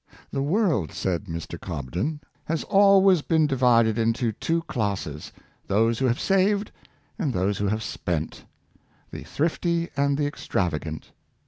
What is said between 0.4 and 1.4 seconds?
world," said